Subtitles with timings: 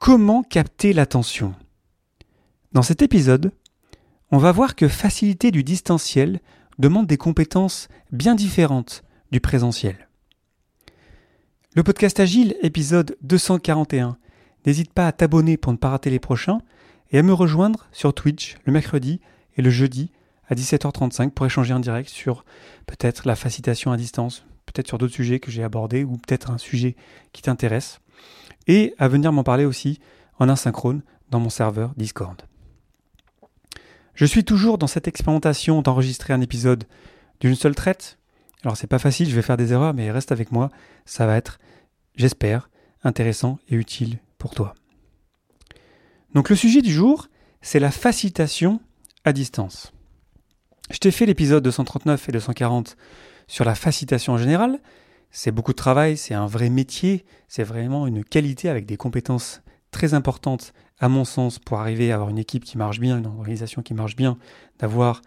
[0.00, 1.54] Comment capter l'attention
[2.72, 3.52] Dans cet épisode,
[4.30, 6.40] on va voir que faciliter du distanciel
[6.78, 10.08] demande des compétences bien différentes du présentiel.
[11.76, 14.16] Le podcast Agile, épisode 241.
[14.64, 16.62] N'hésite pas à t'abonner pour ne pas rater les prochains
[17.10, 19.20] et à me rejoindre sur Twitch le mercredi
[19.58, 20.12] et le jeudi
[20.48, 22.46] à 17h35 pour échanger en direct sur
[22.86, 26.56] peut-être la facilitation à distance, peut-être sur d'autres sujets que j'ai abordés ou peut-être un
[26.58, 26.96] sujet
[27.34, 28.00] qui t'intéresse
[28.66, 30.00] et à venir m'en parler aussi
[30.38, 32.42] en asynchrone dans mon serveur Discord.
[34.14, 36.84] Je suis toujours dans cette expérimentation d'enregistrer un épisode
[37.40, 38.18] d'une seule traite.
[38.62, 40.70] Alors c'est pas facile, je vais faire des erreurs, mais reste avec moi,
[41.06, 41.58] ça va être,
[42.16, 42.68] j'espère,
[43.02, 44.74] intéressant et utile pour toi.
[46.34, 47.28] Donc le sujet du jour,
[47.62, 48.80] c'est la facilitation
[49.24, 49.92] à distance.
[50.90, 52.96] Je t'ai fait l'épisode 239 et 240
[53.46, 54.80] sur la facilitation en général,
[55.30, 59.62] c'est beaucoup de travail, c'est un vrai métier, c'est vraiment une qualité avec des compétences
[59.90, 63.26] très importantes, à mon sens, pour arriver à avoir une équipe qui marche bien, une
[63.26, 64.38] organisation qui marche bien,
[64.78, 65.22] d'avoir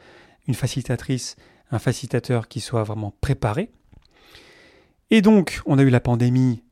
[0.47, 1.35] une facilitatrice,
[1.71, 3.71] un facilitateur qui soit vraiment préparé.
[5.09, 6.63] Et donc, on a eu la pandémie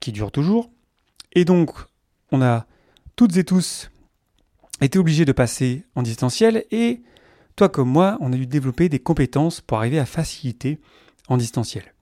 [0.00, 0.70] qui dure toujours.
[1.32, 1.70] Et donc,
[2.30, 2.66] on a
[3.16, 3.90] toutes et tous
[4.80, 6.64] été obligés de passer en distanciel.
[6.70, 7.02] Et
[7.56, 10.80] toi comme moi, on a dû développer des compétences pour arriver à faciliter
[11.28, 11.94] en distanciel.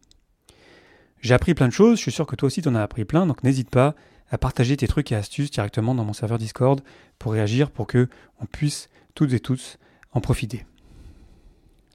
[1.21, 3.05] J'ai appris plein de choses, je suis sûr que toi aussi tu en as appris
[3.05, 3.95] plein, donc n'hésite pas
[4.31, 6.81] à partager tes trucs et astuces directement dans mon serveur Discord
[7.19, 8.09] pour réagir, pour que
[8.41, 9.79] on puisse toutes et tous
[10.13, 10.65] en profiter.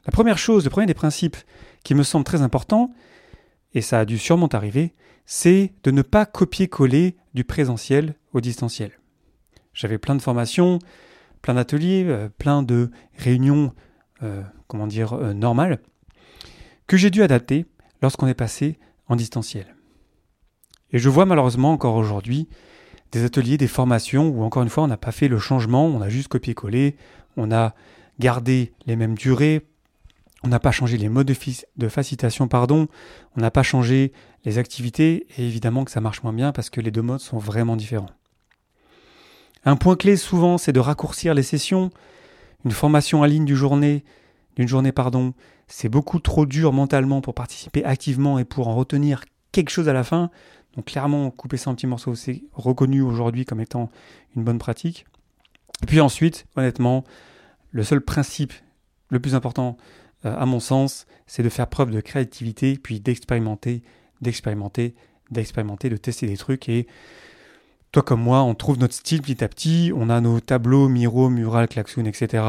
[0.06, 1.38] La première chose, le premier des principes
[1.84, 2.92] qui me semble très important,
[3.74, 4.94] et ça a dû sûrement arriver,
[5.26, 8.92] c'est de ne pas copier-coller du présentiel au distanciel.
[9.74, 10.80] J'avais plein de formations,
[11.42, 13.74] plein d'ateliers, euh, plein de réunions,
[14.24, 15.80] euh, comment dire, euh, normales,
[16.88, 17.66] que j'ai dû adapter
[18.02, 18.78] lorsqu'on est passé
[19.10, 19.76] distanciel.
[20.92, 22.48] Et je vois malheureusement encore aujourd'hui
[23.12, 26.02] des ateliers, des formations où encore une fois on n'a pas fait le changement, on
[26.02, 26.96] a juste copié-collé,
[27.38, 27.76] on a
[28.20, 29.68] gardé les mêmes durées,
[30.44, 31.32] on n'a pas changé les modes
[31.76, 32.88] de, facilitation, pardon,
[33.36, 34.12] on n'a pas changé
[34.44, 37.38] les activités, et évidemment que ça marche moins bien parce que les deux modes sont
[37.38, 38.12] vraiment différents.
[39.64, 41.90] Un point clé souvent, c'est de raccourcir les sessions.
[42.64, 44.04] Une formation en ligne d'une journée,
[44.56, 45.34] d'une journée, pardon,
[45.68, 49.94] c'est beaucoup trop dur mentalement pour participer activement et pour en retenir quelque chose à
[49.94, 50.30] la fin.
[50.76, 53.90] Donc clairement, couper ça en petits morceaux, c'est reconnu aujourd'hui comme étant
[54.36, 55.06] une bonne pratique.
[55.88, 57.04] Puis ensuite, honnêtement,
[57.72, 58.54] le seul principe
[59.10, 59.78] le plus important
[60.26, 63.84] euh, à mon sens, c'est de faire preuve de créativité, puis d'expérimenter,
[64.22, 64.96] d'expérimenter,
[65.32, 66.70] d'expérimenter, de tester des trucs.
[66.70, 66.88] Et
[67.92, 71.30] toi comme moi, on trouve notre style petit à petit, on a nos tableaux, Miro,
[71.30, 72.44] Mural, Klaxoon, etc.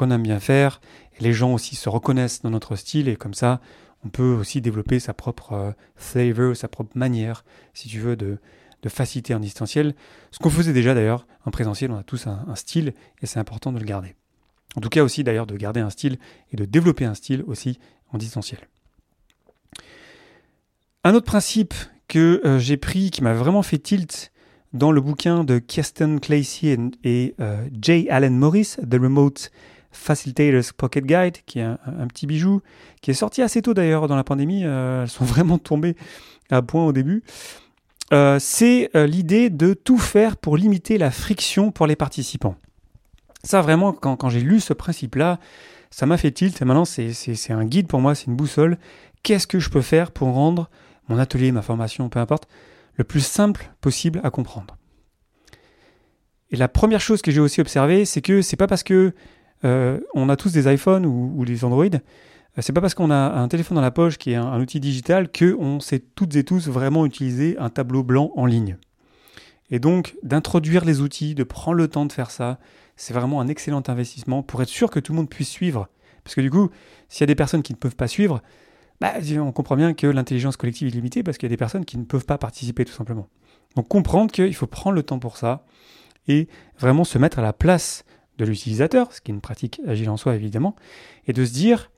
[0.00, 0.80] qu'on aime bien faire
[1.20, 3.60] les gens aussi se reconnaissent dans notre style et comme ça,
[4.04, 7.44] on peut aussi développer sa propre euh, flavor, sa propre manière,
[7.74, 8.38] si tu veux, de,
[8.82, 9.94] de faciliter en distanciel.
[10.30, 13.72] Ce qu'on faisait déjà d'ailleurs en présentiel, on a tous un, style et c'est important
[13.72, 14.14] de le garder.
[14.76, 16.18] En tout cas aussi d'ailleurs de garder un style
[16.52, 17.78] et de développer un style aussi
[18.12, 18.60] en distanciel.
[21.04, 21.74] Un autre principe
[22.08, 24.32] que euh, j'ai pris qui m'a vraiment fait tilt
[24.72, 28.08] dans le bouquin de Kirsten Clancy et, euh, J.
[28.08, 29.50] Allen Morris, The Remote
[29.92, 32.62] Facilitators Pocket Guide, qui est un, petit bijou,
[33.00, 34.64] qui est sorti assez tôt d'ailleurs dans la pandémie.
[34.64, 35.96] Euh, elles sont vraiment tombées
[36.50, 37.22] à point au début.
[38.12, 42.56] Euh, c'est euh, l'idée de tout faire pour limiter la friction pour les participants.
[43.44, 45.38] Ça vraiment, quand, quand j'ai lu ce principe-là,
[45.90, 48.78] ça m'a fait tilt et maintenant c'est un guide pour moi, c'est une boussole.
[49.22, 50.70] Qu'est-ce que je peux faire pour rendre
[51.08, 52.48] mon atelier, ma formation, peu importe,
[52.94, 54.76] le plus simple possible à comprendre?
[56.50, 59.14] Et la première chose que j'ai aussi observé, c'est que c'est pas parce que
[59.62, 61.86] on a tous des iPhones ou, des Android.
[62.58, 64.80] Euh, c'est pas parce qu'on a un téléphone dans la poche qui est un, outil
[64.80, 68.76] digital que on sait toutes et tous vraiment utiliser un tableau blanc en ligne.
[69.70, 72.58] Et donc d'introduire les outils, de prendre le temps de faire ça,
[72.96, 75.88] c'est vraiment un excellent investissement pour être sûr que tout le monde puisse suivre.
[76.24, 76.70] Parce que du coup,
[77.08, 78.42] s'il y a des personnes qui ne peuvent pas suivre,
[79.00, 81.84] bah, on comprend bien que l'intelligence collective est limitée parce qu'il y a des personnes
[81.84, 83.28] qui ne peuvent pas participer tout simplement.
[83.76, 85.64] Donc comprendre qu'il faut prendre le temps pour ça
[86.28, 86.48] et
[86.78, 88.04] vraiment se mettre à la place
[88.40, 90.74] de l'utilisateur, ce qui est une pratique agile en soi évidemment,
[91.26, 91.90] et de se dire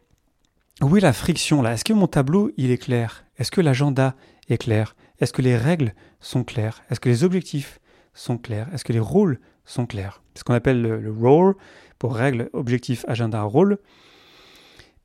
[0.83, 1.73] où est la friction là?
[1.73, 3.25] Est-ce que mon tableau il est clair?
[3.39, 4.17] Est-ce que l'agenda
[4.49, 4.97] est clair?
[5.21, 6.83] Est-ce que les règles sont claires?
[6.91, 7.79] Est-ce que les objectifs
[8.15, 8.69] sont clairs?
[8.75, 10.23] Est-ce que les rôles sont clairs?
[10.35, 11.55] C'est ce qu'on appelle le, role
[11.99, 13.79] pour règle, objectif, agenda, rôle.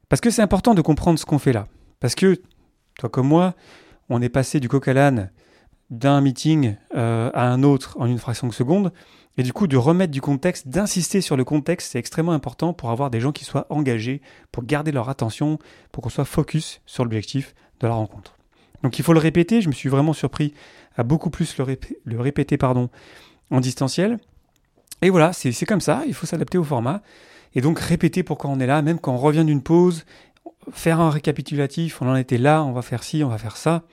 [0.09, 1.67] Parce que c'est important de comprendre ce qu'on fait là.
[1.99, 2.41] Parce que,
[2.97, 3.53] toi comme moi,
[4.09, 5.31] on est passé du coq à l'âne
[5.89, 8.91] d'un meeting euh, à un autre en une fraction de seconde.
[9.37, 12.89] Et du coup, de remettre du contexte, d'insister sur le contexte, c'est extrêmement important pour
[12.89, 15.59] avoir des gens qui soient engagés, pour garder leur attention,
[15.91, 18.35] pour qu'on soit focus sur l'objectif de la rencontre.
[18.83, 20.53] Donc il faut le répéter, je me suis vraiment surpris
[20.95, 22.89] à beaucoup plus le, répéter pardon,
[23.51, 24.19] en distanciel.
[25.03, 27.01] Et voilà, c'est comme ça, il faut s'adapter au format.
[27.53, 30.05] Et donc répéter pourquoi on est là, même quand on revient d'une pause,
[30.71, 33.83] faire un récapitulatif, on en était là, on va faire ci, on va faire ça.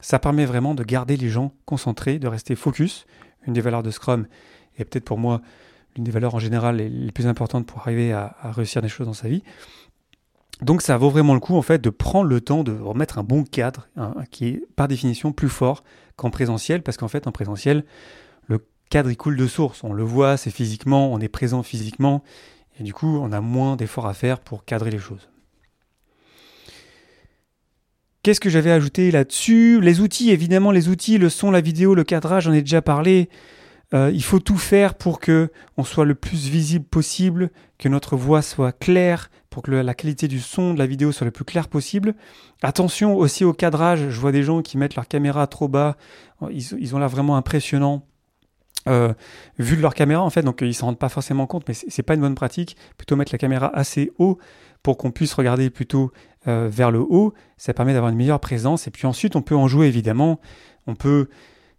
[0.00, 3.06] Ça permet vraiment de garder les gens concentrés, de rester focus.
[3.46, 4.26] Une des valeurs de Scrum,
[4.76, 5.40] et peut-être pour moi
[5.94, 9.14] l'une des valeurs en général les, plus importantes pour arriver à, réussir des choses dans
[9.14, 9.42] sa vie.
[10.60, 13.22] Donc ça vaut vraiment le coup en fait de prendre le temps de remettre un
[13.22, 13.88] bon cadre
[14.30, 15.84] qui est par définition plus fort
[16.16, 17.84] qu'en présentiel parce qu'en fait en présentiel
[18.46, 22.24] le cadre coule de source, on le voit, c'est physiquement, on est présent physiquement
[22.80, 25.28] et du coup on a moins d'efforts à faire pour cadrer les choses.
[28.28, 29.80] Qu'est-ce que j'avais ajouté là-dessus?
[29.80, 33.30] Les outils, évidemment, les outils, le son, la vidéo, le cadrage, j'en ai déjà parlé.
[33.94, 37.48] Euh, il faut tout faire pour que on soit le plus visible possible,
[37.78, 41.24] que notre voix soit claire, pour que la qualité du son de la vidéo soit
[41.24, 42.14] le plus claire possible.
[42.60, 44.10] Attention aussi au cadrage.
[44.10, 45.96] Je vois des gens qui mettent leur caméra trop bas.
[46.50, 48.04] Ils, ont l'air vraiment impressionnants.
[48.88, 49.14] Euh,
[49.58, 52.02] vu de leur caméra en fait, donc ils s'en rendent pas forcément compte, mais c'est
[52.02, 52.76] pas une bonne pratique.
[52.98, 54.38] Plutôt mettre la caméra assez haut
[54.82, 56.12] pour qu'on puisse regarder plutôt
[56.46, 57.34] euh, vers le haut.
[57.56, 58.86] Ça permet d'avoir une meilleure présence.
[58.86, 60.40] Et puis ensuite, on peut en jouer évidemment.
[60.86, 61.28] On peut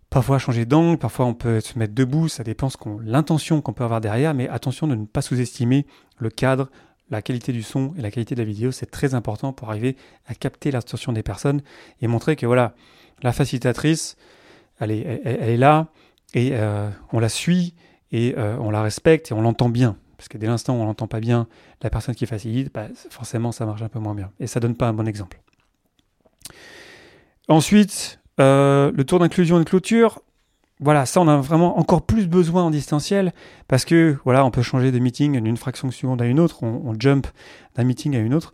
[0.09, 2.27] parfois changer d'angle, parfois on peut se mettre debout.
[2.27, 2.73] Ça dépend de
[3.03, 4.33] l'intention qu'on peut avoir derrière.
[4.33, 5.85] Mais attention de ne pas sous-estimer
[6.17, 6.69] le cadre,
[7.09, 8.71] la qualité du son et la qualité de la vidéo.
[8.71, 9.95] C'est très important pour arriver
[10.27, 11.61] à capter l'attention des personnes
[12.01, 12.75] et montrer que voilà,
[13.23, 14.17] la facilitatrice,
[14.79, 15.87] elle est, là
[16.33, 17.73] et euh, on la suit
[18.11, 19.97] et euh, on la respecte et on l'entend bien.
[20.19, 21.47] Parce que dès l'instant où on n'entend pas bien
[21.81, 24.31] la personne qui facilite, bah, forcément ça marche un peu moins bien.
[24.41, 25.39] Et ça donne pas un bon exemple.
[27.47, 30.19] Ensuite, euh, le tour d'inclusion et de clôture.
[30.81, 33.31] Voilà, ça on a vraiment encore plus besoin en distanciel
[33.69, 36.63] parce que voilà, on peut changer de meeting d'une fraction de seconde à une autre,
[36.63, 37.25] on, jump
[37.75, 38.51] d'un meeting à une autre.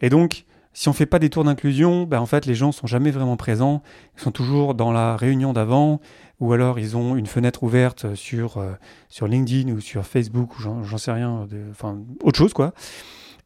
[0.00, 2.86] Et donc, si on fait pas des tours d'inclusion, bah, en fait les gens sont
[2.86, 3.82] jamais vraiment présents,
[4.14, 6.02] ils sont toujours dans la réunion d'avant,
[6.38, 8.72] ou alors ils ont une fenêtre ouverte sur, euh,
[9.08, 12.74] sur LinkedIn ou sur Facebook, ou j'en sais rien, enfin autre chose quoi.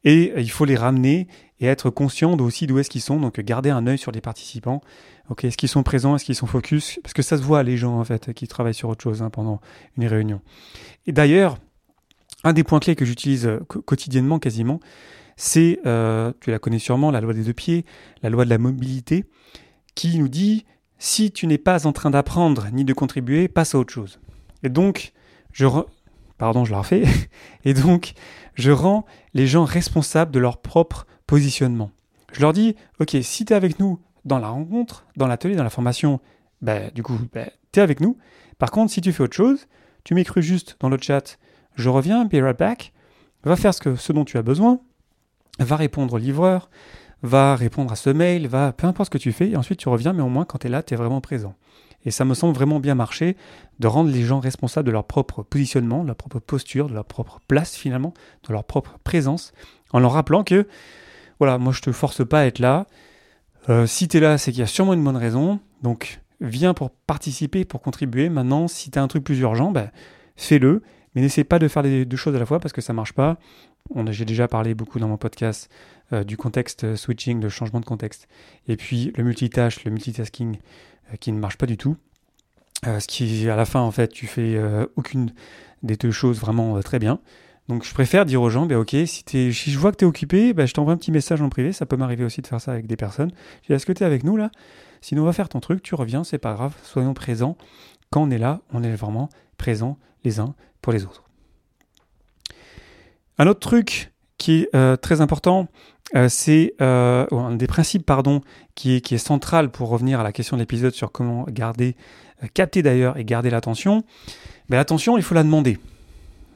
[0.03, 1.29] Et il faut les ramener
[1.61, 4.81] et être conscient aussi d'où est-ce qu'ils sont, donc garder un œil sur les participants.
[5.29, 6.99] Ok, est-ce qu'ils sont présents, est-ce qu'ils sont focus?
[7.01, 9.31] Parce que ça se voit les gens en fait qui travaillent sur autre chose hein,
[9.31, 9.61] pendant
[9.97, 10.41] une réunion.
[11.07, 11.59] Et d'ailleurs,
[12.43, 14.81] un des points clés que j'utilise euh, quotidiennement quasiment,
[15.41, 17.87] c'est, euh, tu la connais sûrement, la loi des deux pieds,
[18.23, 19.25] la loi de la mobilité,
[19.95, 20.67] qui nous dit
[20.99, 24.21] si tu n'es pas en train d'apprendre ni de contribuer, passe à autre chose.
[24.63, 25.15] Et donc,
[25.53, 25.67] je
[26.37, 27.05] pardon, je la refais.
[27.65, 28.13] Et donc,
[28.55, 31.91] je rends les gens responsables de leur propre positionnement.
[32.33, 35.65] Je leur dis, ok, si tu es avec nous dans la rencontre, dans l'atelier, dans
[35.65, 36.21] la formation,
[36.61, 38.19] ben, du coup, ben, tu es avec nous.
[38.59, 39.69] Par contre, si tu fais autre chose,
[40.05, 41.39] tu m'écris juste dans le chat,
[41.77, 42.93] je reviens, be right back,
[43.43, 44.81] va faire ce, que, ce dont tu as besoin,
[45.65, 46.71] va répondre au livreur,
[47.23, 49.89] va répondre à ce mail, va peu importe ce que tu fais, et ensuite tu
[49.89, 51.55] reviens, mais au moins quand tu es là, tu es vraiment présent.
[52.05, 53.37] Et ça me semble vraiment bien marcher
[53.79, 57.05] de rendre les gens responsables de leur propre positionnement, de leur propre posture, de leur
[57.05, 58.15] propre place finalement,
[58.49, 59.53] de leur propre présence,
[59.93, 60.67] en leur rappelant que,
[61.39, 62.87] voilà, moi je te force pas à être là.
[63.69, 65.61] Euh, si tu es là, c'est qu'il y a sûrement une bonne raison.
[65.83, 68.29] Donc viens pour participer, pour contribuer.
[68.29, 69.91] Maintenant, si tu as un truc plus urgent, ben,
[70.37, 70.83] fais-le.
[71.15, 73.13] Mais n'essaie pas de faire les deux choses à la fois parce que ça marche
[73.13, 73.39] pas.
[74.11, 75.71] J'ai déjà parlé beaucoup dans mon podcast
[76.13, 78.29] euh, du contexte euh, switching, le changement de contexte.
[78.69, 80.57] Et puis le multitâche, le multitasking
[81.13, 81.97] euh, qui ne marche pas du tout.
[82.85, 84.59] ce qui, à la fin, en fait, tu fais
[84.97, 85.33] aucune
[85.83, 87.21] des deux choses vraiment très bien.
[87.69, 90.53] Donc je préfère dire aux gens, ben ok, si, je vois que tu es occupé,
[90.55, 92.73] ben, je t'envoie un petit message en privé, ça peut m'arriver aussi de faire ça
[92.73, 93.31] avec des personnes.
[93.63, 94.51] Je dis, est-ce que tu es avec nous là?
[95.03, 97.57] Sinon on va faire ton truc, tu reviens, c'est pas grave, soyons présents.
[98.11, 101.25] Quand on est là, on est vraiment présents les uns pour les autres.
[103.39, 105.69] Un autre truc qui est euh, très important,
[106.15, 108.43] euh, c'est euh, un des principes pardon
[108.75, 111.95] qui est, qui est central pour revenir à la question de l'épisode sur comment garder,
[112.55, 114.03] capter d'ailleurs et garder l'attention.
[114.69, 115.79] Mais l'attention, il faut la demander.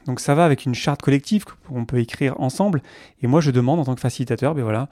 [0.05, 2.83] Donc ça va avec une charte collective qu'on peut écrire ensemble.
[3.21, 4.89] Et moi, je demande en tant que facilitateur, ben voilà,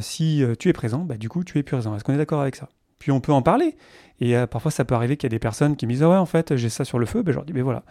[0.00, 1.96] si tu es présent, ben du coup, tu es présent.
[1.96, 2.68] Est-ce qu'on est, d'accord avec ça?
[3.00, 3.76] Puis on peut en parler.
[4.20, 6.16] Et parfois, ça peut arriver qu'il y a des personnes qui me disent, ah ouais,
[6.16, 7.22] en fait, j'ai ça sur le feu.
[7.22, 7.82] Ben, je leur dis, ben voilà,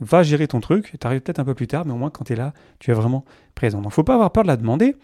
[0.00, 2.24] va gérer ton truc, tu arrives peut-être un peu plus tard, mais au moins quand
[2.24, 3.80] tu es là, tu es vraiment présent.
[3.80, 4.96] Donc faut pas avoir peur de la demander.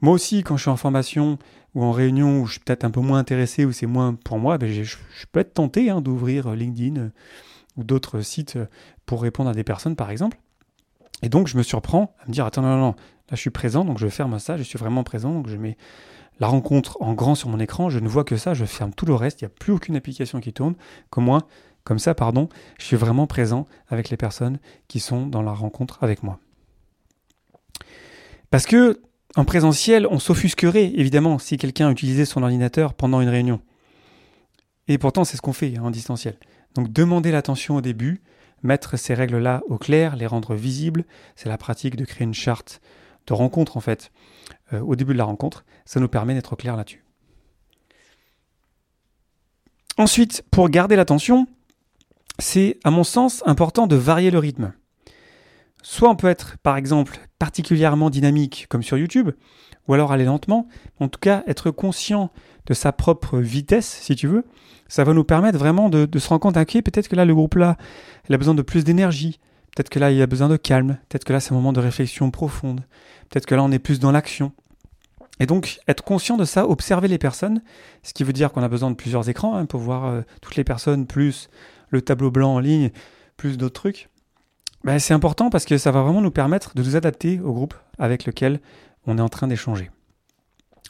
[0.00, 1.38] Moi aussi, quand je suis en formation
[1.74, 4.38] ou en réunion où je suis peut-être un peu moins intéressé, ou c'est moins pour
[4.38, 4.96] moi, ben je,
[5.32, 7.08] peux être tenté hein, d'ouvrir LinkedIn euh,
[7.76, 8.66] ou d'autres sites euh,
[9.06, 10.38] pour répondre à des personnes, par exemple.
[11.22, 12.94] Et donc je me surprends à me dire, attends, non, non, non,
[13.30, 15.76] là je suis présent, donc je ferme ça, je suis vraiment présent, donc je mets
[16.40, 19.06] la rencontre en grand sur mon écran, je ne vois que ça, je ferme tout
[19.06, 20.74] le reste, il n'y a plus aucune application qui tourne,
[21.10, 21.46] comme moi,
[21.84, 22.48] comme ça, pardon,
[22.78, 26.40] je suis vraiment présent avec les personnes qui sont dans la rencontre avec moi.
[28.50, 29.00] Parce que
[29.36, 33.60] En présentiel, on s'offusquerait évidemment si quelqu'un utilisait son ordinateur pendant une réunion.
[34.86, 36.38] Et pourtant, c'est ce qu'on fait hein, en distanciel.
[36.76, 38.22] Donc demander l'attention au début,
[38.62, 42.80] mettre ces règles-là au clair, les rendre visibles, c'est la pratique de créer une charte
[43.26, 44.12] de rencontre en fait
[44.72, 45.64] euh, au début de la rencontre.
[45.84, 47.02] Ça nous permet d'être clair là-dessus.
[49.96, 51.48] Ensuite, pour garder l'attention,
[52.38, 54.72] c'est à mon sens important de varier le rythme.
[55.82, 59.30] Soit on peut être, par exemple, particulièrement dynamique, comme sur YouTube,
[59.86, 60.66] ou alors aller lentement.
[60.98, 62.30] En tout cas, être conscient
[62.66, 64.44] de sa propre vitesse, si tu veux,
[64.88, 67.76] ça va nous permettre vraiment de, se rendre compte, ok, peut-être que là, le groupe-là,
[68.28, 69.40] il a besoin de plus d'énergie.
[69.74, 70.98] Peut-être que là, il a besoin de calme.
[71.08, 72.80] Peut-être que là, c'est un moment de réflexion profonde.
[73.28, 74.52] Peut-être que là, on est plus dans l'action.
[75.40, 77.60] Et donc, être conscient de ça, observer les personnes,
[78.04, 80.54] ce qui veut dire qu'on a besoin de plusieurs écrans hein, pour voir euh, toutes
[80.54, 81.50] les personnes, plus
[81.94, 82.90] le tableau blanc en ligne,
[83.36, 84.08] plus d'autres trucs.
[84.84, 87.74] Ben, c'est important parce que ça va vraiment nous permettre de nous adapter au groupe
[87.98, 88.60] avec lequel
[89.06, 89.90] on est en train d'échanger.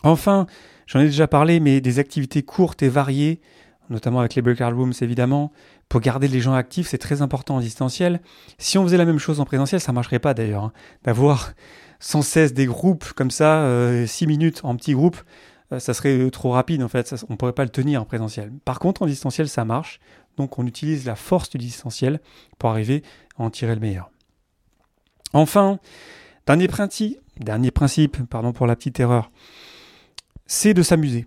[0.02, 0.46] Enfin,
[0.86, 3.40] j'en ai déjà parlé, mais des activités courtes et variées,
[3.90, 5.52] notamment avec les breakout rooms évidemment,
[5.88, 8.20] pour garder les gens actifs, c'est très important en distanciel.
[8.58, 10.64] Si on faisait la même chose en présentiel, ça ne marcherait pas d'ailleurs.
[10.64, 10.72] Hein.
[11.04, 11.52] D'avoir
[12.00, 13.64] sans cesse des groupes comme ça,
[14.06, 15.18] 6 euh, minutes en petits groupes,
[15.72, 18.50] euh, ça serait trop rapide en fait, on ne pourrait pas le tenir en présentiel.
[18.64, 20.00] Par contre, en distanciel, ça marche.
[20.36, 22.20] Donc on utilise la force du distanciel
[22.58, 23.02] pour arriver
[23.38, 24.10] à en tirer le meilleur.
[25.32, 25.78] Enfin,
[26.46, 29.30] dernier principe, dernier principe pardon pour la petite erreur,
[30.46, 31.26] c'est de s'amuser.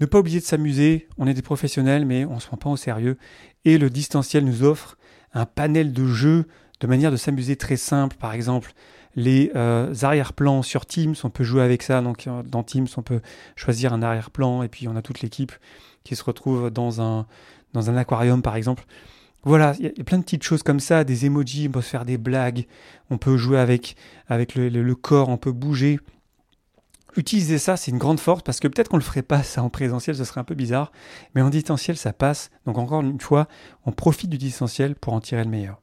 [0.00, 2.70] Ne pas oublier de s'amuser, on est des professionnels mais on ne se prend pas
[2.70, 3.18] au sérieux
[3.64, 4.96] et le distanciel nous offre
[5.34, 6.46] un panel de jeux
[6.80, 8.16] de manière de s'amuser très simple.
[8.16, 8.72] Par exemple,
[9.14, 12.00] les euh, arrière-plans sur Teams, on peut jouer avec ça.
[12.00, 13.20] Donc euh, dans Teams, on peut
[13.56, 15.52] choisir un arrière-plan et puis on a toute l'équipe
[16.04, 17.26] qui se retrouve dans un,
[17.72, 18.84] dans un aquarium par exemple.
[19.42, 21.88] Voilà, il y a plein de petites choses comme ça, des emojis, on peut se
[21.88, 22.66] faire des blagues,
[23.08, 23.96] on peut jouer avec,
[24.28, 25.98] avec le, corps, on peut bouger.
[27.16, 29.62] Utiliser ça, c'est une grande force parce que peut-être qu'on ne le ferait pas ça
[29.62, 30.92] en présentiel, ce serait un peu bizarre,
[31.34, 32.50] mais en distanciel, ça passe.
[32.66, 33.48] Donc encore une fois,
[33.86, 35.80] on profite du distanciel pour en tirer le meilleur.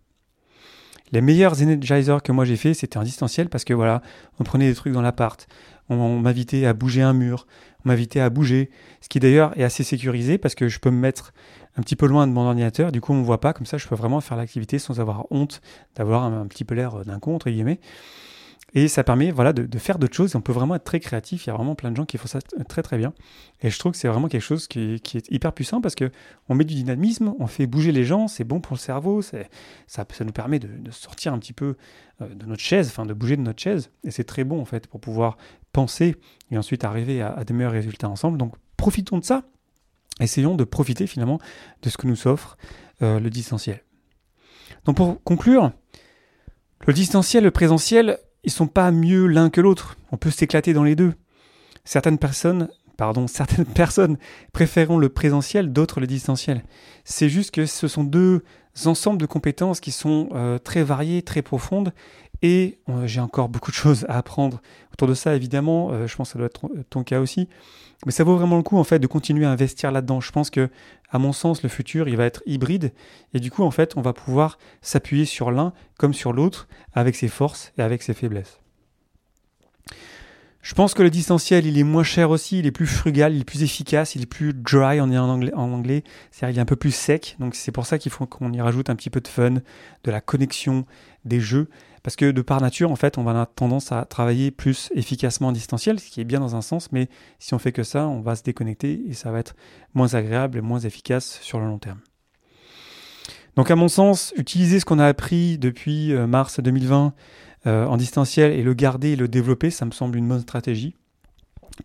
[1.12, 4.02] Les meilleurs energizers que moi j'ai fait, c'était en distanciel parce que voilà,
[4.40, 5.48] on prenait des trucs dans l'appart,
[5.90, 7.48] on, m'invitait à bouger un mur,
[7.86, 8.70] on m'invitait à bouger,
[9.02, 11.34] ce qui d'ailleurs est assez sécurisé parce que je peux me mettre
[11.78, 13.78] un petit peu loin de mon ordinateur, du coup on ne voit pas, comme ça
[13.78, 15.62] je peux vraiment faire l'activité sans avoir honte
[15.96, 17.80] d'avoir un, petit peu l'air d'un con, entre guillemets.
[18.74, 20.36] Et ça permet voilà, de, faire d'autres choses.
[20.36, 21.46] On peut vraiment être très créatif.
[21.46, 23.14] Il y a vraiment plein de gens qui font ça très très bien.
[23.62, 26.12] Et je trouve que c'est vraiment quelque chose qui, est hyper puissant parce que
[26.50, 29.38] on met du dynamisme, on fait bouger les gens, c'est bon pour le cerveau, ça,
[29.88, 31.76] ça nous permet de, sortir un petit peu
[32.22, 33.90] euh, de notre chaise, enfin de bouger de notre chaise.
[34.04, 35.38] Et c'est très bon en fait pour pouvoir
[35.72, 36.16] penser
[36.52, 38.38] et ensuite arriver à, des meilleurs résultats ensemble.
[38.38, 39.44] Donc profitons de ça.
[40.20, 41.40] Essayons de profiter finalement
[41.82, 42.58] de ce que nous offre
[43.02, 43.84] euh, le distanciel.
[44.86, 45.72] Donc pour conclure,
[46.88, 49.98] le distanciel, le présentiel, ils sont pas mieux l'un que l'autre.
[50.12, 51.14] On peut s'éclater dans les deux.
[51.86, 54.18] Certaines personnes, pardon, certaines personnes
[54.54, 56.64] préféreront le présentiel, d'autres le distanciel.
[57.04, 58.44] C'est juste que ce sont deux
[58.86, 61.94] ensembles de compétences qui sont euh, très variées, très profondes,
[62.44, 64.62] et euh, j'ai encore beaucoup de choses à apprendre
[64.94, 66.08] autour de ça, évidemment.
[66.08, 67.48] Je pense que ça doit être ton cas aussi.
[68.06, 70.22] Mais ça vaut vraiment le coup, en fait, de continuer à investir là-dedans.
[70.22, 70.70] Je pense que,
[71.10, 72.94] à mon sens, le futur, il va être hybride.
[73.34, 77.16] Et du coup, en fait, on va pouvoir s'appuyer sur l'un comme sur l'autre, avec
[77.16, 78.60] ses forces et avec ses faiblesses.
[80.68, 83.40] Je pense que le distanciel, il est moins cher aussi, il est plus frugal, il
[83.40, 85.54] est plus efficace, il est plus dry en anglais.
[85.54, 86.04] En anglais.
[86.30, 87.38] C'est-à-dire il est un peu plus sec.
[87.40, 89.52] Donc c'est pour ça qu'il faut qu'on y rajoute un petit peu de fun,
[90.04, 90.86] de la connexion,
[91.24, 91.70] des jeux.
[92.08, 95.50] Parce que de par nature, en fait, on va avoir tendance à travailler plus efficacement
[95.50, 98.08] en distanciel, ce qui est bien dans un sens, mais si on fait que ça,
[98.08, 99.58] on va se déconnecter et ça va être
[99.94, 102.00] moins agréable et moins efficace sur le long terme.
[103.58, 107.14] Donc à mon sens, utiliser ce qu'on a appris depuis euh, mars 2020
[107.66, 110.96] euh, en distanciel et le garder et le développer, ça me semble une bonne stratégie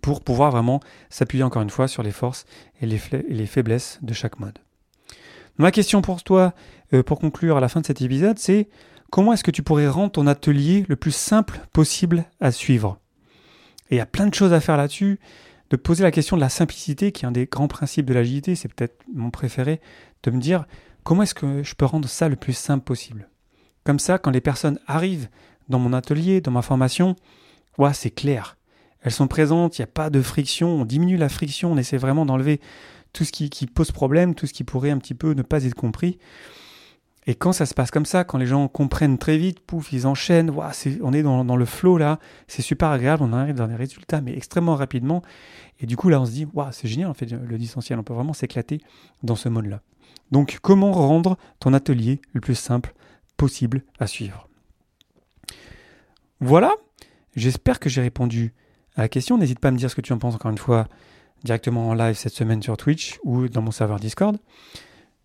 [0.03, 0.79] pour pouvoir vraiment
[1.11, 2.47] s'appuyer encore une fois sur les forces
[2.81, 4.61] et les, les faiblesses de chaque mode.
[5.59, 6.55] Ma question pour toi,
[6.95, 8.69] euh, pour conclure à la fin de cet épisode, c'est
[9.13, 12.99] comment est-ce que tu pourrais rendre ton atelier le plus simple possible à suivre?
[13.91, 15.21] Et il y a plein de choses à faire là-dessus.
[15.69, 18.55] De poser la question de la simplicité, qui est un des grands principes de l'agilité,
[18.55, 19.81] c'est peut-être mon préféré,
[20.23, 20.65] de me dire
[21.05, 23.29] comment est-ce que je peux rendre ça le plus simple possible?
[23.85, 25.29] Comme ça, quand les personnes arrivent
[25.69, 27.15] dans mon atelier, dans ma formation,
[27.77, 28.57] ouais, c'est clair.
[29.03, 31.99] Elles sont présentes, il n'y a pas de friction, on diminue la friction, on essaie
[31.99, 32.61] vraiment d'enlever
[33.13, 35.65] tout ce qui, qui, pose problème, tout ce qui pourrait un petit peu ne pas
[35.65, 36.19] être compris.
[37.27, 40.07] Et quand ça se passe comme ça, quand les gens comprennent très vite, pouf, ils
[40.07, 44.21] enchaînent, on est dans, le flow là, c'est super agréable, on arrive dans des résultats,
[44.21, 45.23] mais extrêmement rapidement.
[45.81, 48.15] Et du coup, là, on se dit, c'est génial en fait, le distanciel, on peut
[48.15, 48.81] vraiment s'éclater
[49.23, 49.83] dans ce mode-là.
[50.33, 52.93] Donc, comment rendre ton atelier le plus simple
[53.37, 54.49] possible à suivre?
[56.41, 56.75] Voilà,
[57.37, 58.53] j'espère que j'ai répondu
[58.97, 59.39] à la question.
[59.39, 60.89] N'hésite pas à me dire ce que tu en penses encore une fois
[61.45, 64.37] directement en live cette semaine sur Twitch ou dans mon serveur Discord.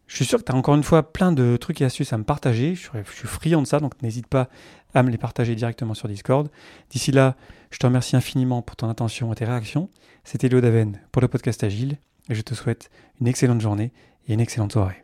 [0.07, 2.17] Je suis sûr que tu as encore une fois plein de trucs et astuces à
[2.17, 2.75] me partager.
[2.75, 4.49] Je suis, friand de ça, donc n'hésite pas
[4.93, 6.49] à me les partager directement sur Discord.
[6.89, 7.35] D'ici là,
[7.71, 9.89] je te remercie infiniment pour ton attention et tes réactions.
[10.23, 11.97] C'était Léo Daven pour le podcast Agile
[12.29, 13.91] et je te souhaite une excellente journée
[14.27, 14.95] et une excellente soirée.